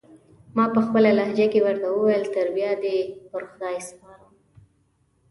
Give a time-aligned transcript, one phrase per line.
[0.55, 2.97] ما پخپله لهجه کې ورته وویل: تر بیا دې
[3.31, 4.31] پر خدای سپارم.